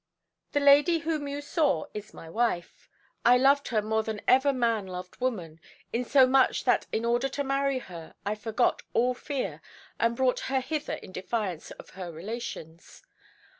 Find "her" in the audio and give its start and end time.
3.67-3.83, 7.77-8.15, 10.49-10.59, 11.91-12.11